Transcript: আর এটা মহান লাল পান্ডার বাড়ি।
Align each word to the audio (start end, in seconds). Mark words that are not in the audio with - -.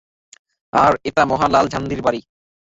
আর 0.73 0.93
এটা 1.03 1.23
মহান 1.25 1.49
লাল 1.51 1.67
পান্ডার 1.73 1.99
বাড়ি। 2.05 2.21